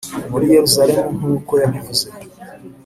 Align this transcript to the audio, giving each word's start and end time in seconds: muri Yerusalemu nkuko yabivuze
muri 0.31 0.45
Yerusalemu 0.53 1.09
nkuko 1.17 1.53
yabivuze 1.61 2.07